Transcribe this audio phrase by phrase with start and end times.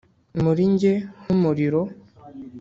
[0.43, 1.81] muri njye nk'umuriro.